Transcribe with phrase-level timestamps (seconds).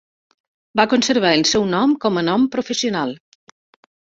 [0.81, 3.17] Va conservar el seu nom com a nom professional.